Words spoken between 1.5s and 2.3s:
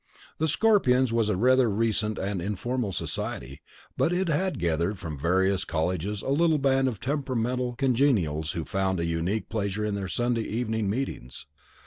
recent